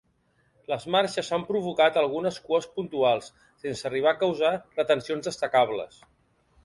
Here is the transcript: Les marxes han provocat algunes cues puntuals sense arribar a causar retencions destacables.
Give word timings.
Les 0.69 0.85
marxes 0.93 1.27
han 1.37 1.43
provocat 1.49 1.99
algunes 2.01 2.39
cues 2.47 2.67
puntuals 2.77 3.29
sense 3.67 3.87
arribar 3.91 4.15
a 4.17 4.23
causar 4.25 4.53
retencions 4.81 5.31
destacables. 5.33 6.01